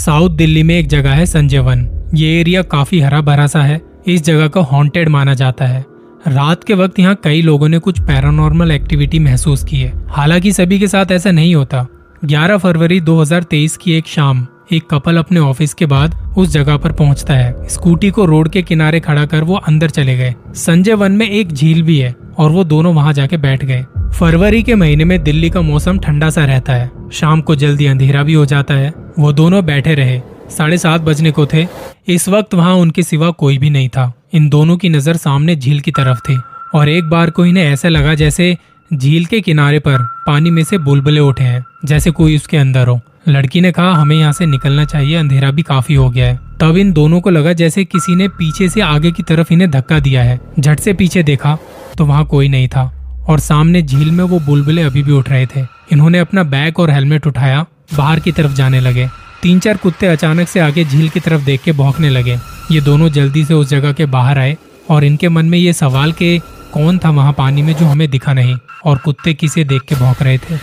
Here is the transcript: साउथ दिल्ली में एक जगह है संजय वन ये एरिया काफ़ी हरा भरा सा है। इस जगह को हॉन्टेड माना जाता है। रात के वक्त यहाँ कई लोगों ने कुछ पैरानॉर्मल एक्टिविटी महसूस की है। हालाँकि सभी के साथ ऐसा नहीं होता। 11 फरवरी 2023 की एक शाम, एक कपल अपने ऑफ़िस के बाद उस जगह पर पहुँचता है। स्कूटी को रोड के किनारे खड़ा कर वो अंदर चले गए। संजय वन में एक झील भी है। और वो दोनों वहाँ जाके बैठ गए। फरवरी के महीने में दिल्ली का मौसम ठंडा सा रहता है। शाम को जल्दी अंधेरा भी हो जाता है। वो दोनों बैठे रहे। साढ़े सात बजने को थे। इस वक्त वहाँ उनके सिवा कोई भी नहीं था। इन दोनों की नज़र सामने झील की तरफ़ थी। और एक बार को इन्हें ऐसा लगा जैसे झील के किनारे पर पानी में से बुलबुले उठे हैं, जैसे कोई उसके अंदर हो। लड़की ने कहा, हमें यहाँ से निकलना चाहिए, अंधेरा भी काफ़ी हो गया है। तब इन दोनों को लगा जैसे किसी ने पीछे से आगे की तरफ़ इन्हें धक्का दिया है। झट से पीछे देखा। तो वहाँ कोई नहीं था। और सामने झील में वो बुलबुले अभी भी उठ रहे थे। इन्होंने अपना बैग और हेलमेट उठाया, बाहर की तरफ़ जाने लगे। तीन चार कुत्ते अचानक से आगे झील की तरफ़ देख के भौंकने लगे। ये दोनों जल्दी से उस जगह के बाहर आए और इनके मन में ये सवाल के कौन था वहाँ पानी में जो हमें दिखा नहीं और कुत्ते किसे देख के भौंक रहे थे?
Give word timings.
साउथ 0.00 0.30
दिल्ली 0.30 0.62
में 0.62 0.78
एक 0.78 0.86
जगह 0.86 1.10
है 1.10 1.26
संजय 1.26 1.58
वन 1.58 1.88
ये 2.14 2.40
एरिया 2.40 2.62
काफ़ी 2.62 3.00
हरा 3.00 3.20
भरा 3.20 3.46
सा 3.46 3.62
है। 3.62 3.80
इस 4.06 4.24
जगह 4.24 4.48
को 4.48 4.60
हॉन्टेड 4.60 5.08
माना 5.08 5.34
जाता 5.34 5.66
है। 5.66 5.84
रात 6.28 6.64
के 6.64 6.74
वक्त 6.74 6.98
यहाँ 6.98 7.18
कई 7.24 7.42
लोगों 7.42 7.68
ने 7.68 7.78
कुछ 7.78 8.00
पैरानॉर्मल 8.00 8.70
एक्टिविटी 8.70 9.18
महसूस 9.18 9.64
की 9.64 9.76
है। 9.76 9.92
हालाँकि 10.08 10.52
सभी 10.52 10.78
के 10.78 10.88
साथ 10.88 11.12
ऐसा 11.12 11.30
नहीं 11.30 11.54
होता। 11.54 11.86
11 12.24 12.56
फरवरी 12.58 13.00
2023 13.00 13.76
की 13.76 13.92
एक 13.92 14.06
शाम, 14.06 14.46
एक 14.72 14.82
कपल 14.90 15.16
अपने 15.16 15.40
ऑफ़िस 15.40 15.74
के 15.74 15.86
बाद 15.86 16.34
उस 16.38 16.48
जगह 16.48 16.76
पर 16.76 16.92
पहुँचता 16.92 17.34
है। 17.34 17.68
स्कूटी 17.68 18.10
को 18.10 18.24
रोड 18.24 18.48
के 18.48 18.62
किनारे 18.62 19.00
खड़ा 19.00 19.26
कर 19.26 19.42
वो 19.42 19.54
अंदर 19.54 19.90
चले 19.90 20.16
गए। 20.16 20.34
संजय 20.54 20.94
वन 20.94 21.12
में 21.12 21.30
एक 21.30 21.52
झील 21.52 21.82
भी 21.82 21.98
है। 21.98 22.16
और 22.40 22.50
वो 22.50 22.64
दोनों 22.64 22.94
वहाँ 22.94 23.12
जाके 23.12 23.36
बैठ 23.36 23.64
गए। 23.64 23.84
फरवरी 24.18 24.62
के 24.62 24.74
महीने 24.74 25.04
में 25.04 25.22
दिल्ली 25.22 25.50
का 25.50 25.60
मौसम 25.60 25.98
ठंडा 25.98 26.30
सा 26.30 26.44
रहता 26.44 26.72
है। 26.72 26.90
शाम 27.12 27.40
को 27.40 27.54
जल्दी 27.54 27.86
अंधेरा 27.86 28.22
भी 28.22 28.34
हो 28.34 28.46
जाता 28.46 28.74
है। 28.74 28.94
वो 29.18 29.32
दोनों 29.32 29.64
बैठे 29.64 29.94
रहे। 29.94 30.20
साढ़े 30.50 30.78
सात 30.78 31.00
बजने 31.00 31.30
को 31.30 31.46
थे। 31.46 31.66
इस 32.08 32.28
वक्त 32.28 32.54
वहाँ 32.54 32.74
उनके 32.74 33.02
सिवा 33.02 33.30
कोई 33.30 33.58
भी 33.58 33.70
नहीं 33.70 33.88
था। 33.88 34.12
इन 34.32 34.48
दोनों 34.48 34.76
की 34.76 34.88
नज़र 34.88 35.16
सामने 35.16 35.56
झील 35.56 35.80
की 35.80 35.90
तरफ़ 35.90 36.18
थी। 36.18 36.40
और 36.74 36.88
एक 36.88 37.04
बार 37.04 37.30
को 37.30 37.46
इन्हें 37.46 37.64
ऐसा 37.64 37.88
लगा 37.88 38.14
जैसे 38.14 38.56
झील 38.94 39.24
के 39.24 39.40
किनारे 39.40 39.78
पर 39.78 39.98
पानी 40.26 40.50
में 40.50 40.64
से 40.64 40.78
बुलबुले 40.78 41.20
उठे 41.20 41.44
हैं, 41.44 41.64
जैसे 41.84 42.10
कोई 42.10 42.36
उसके 42.36 42.56
अंदर 42.56 42.86
हो। 42.86 43.00
लड़की 43.28 43.60
ने 43.60 43.72
कहा, 43.72 43.92
हमें 43.92 44.16
यहाँ 44.16 44.32
से 44.32 44.46
निकलना 44.46 44.84
चाहिए, 44.84 45.16
अंधेरा 45.16 45.50
भी 45.50 45.62
काफ़ी 45.62 45.94
हो 45.94 46.10
गया 46.10 46.26
है। 46.26 46.40
तब 46.60 46.76
इन 46.76 46.92
दोनों 46.92 47.20
को 47.20 47.30
लगा 47.30 47.52
जैसे 47.52 47.84
किसी 47.84 48.16
ने 48.16 48.28
पीछे 48.28 48.68
से 48.68 48.80
आगे 48.80 49.10
की 49.10 49.22
तरफ़ 49.22 49.52
इन्हें 49.52 49.70
धक्का 49.70 49.98
दिया 49.98 50.22
है। 50.22 50.40
झट 50.60 50.80
से 50.80 50.92
पीछे 50.92 51.22
देखा। 51.22 51.58
तो 52.00 52.04
वहाँ 52.06 52.24
कोई 52.24 52.48
नहीं 52.48 52.68
था। 52.68 52.82
और 53.28 53.40
सामने 53.40 53.82
झील 53.82 54.10
में 54.10 54.24
वो 54.24 54.40
बुलबुले 54.40 54.82
अभी 54.82 55.02
भी 55.02 55.12
उठ 55.12 55.28
रहे 55.28 55.46
थे। 55.46 55.60
इन्होंने 55.92 56.18
अपना 56.18 56.42
बैग 56.42 56.78
और 56.78 56.90
हेलमेट 56.90 57.26
उठाया, 57.26 57.66
बाहर 57.96 58.20
की 58.20 58.32
तरफ़ 58.32 58.52
जाने 58.52 58.80
लगे। 58.80 59.08
तीन 59.42 59.58
चार 59.58 59.76
कुत्ते 59.76 60.06
अचानक 60.06 60.48
से 60.48 60.60
आगे 60.60 60.84
झील 60.84 61.08
की 61.08 61.20
तरफ़ 61.20 61.42
देख 61.42 61.62
के 61.62 61.72
भौंकने 61.72 62.10
लगे। 62.10 62.38
ये 62.70 62.80
दोनों 62.80 63.08
जल्दी 63.08 63.44
से 63.44 63.54
उस 63.54 63.68
जगह 63.68 63.92
के 63.92 64.06
बाहर 64.06 64.38
आए 64.38 64.56
और 64.90 65.04
इनके 65.04 65.28
मन 65.28 65.46
में 65.46 65.58
ये 65.58 65.72
सवाल 65.72 66.12
के 66.12 66.38
कौन 66.72 66.98
था 66.98 67.10
वहाँ 67.10 67.32
पानी 67.32 67.62
में 67.62 67.72
जो 67.72 67.86
हमें 67.86 68.10
दिखा 68.10 68.32
नहीं 68.32 68.56
और 68.84 68.98
कुत्ते 68.98 69.34
किसे 69.34 69.64
देख 69.64 69.82
के 69.82 69.94
भौंक 69.94 70.22
रहे 70.22 70.38
थे? 70.38 70.54